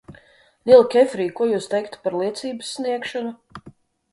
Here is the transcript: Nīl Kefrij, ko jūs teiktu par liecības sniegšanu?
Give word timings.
Nīl 0.69 0.79
Kefrij, 0.95 1.29
ko 1.41 1.47
jūs 1.51 1.67
teiktu 1.73 2.01
par 2.07 2.17
liecības 2.23 2.73
sniegšanu? 2.79 3.37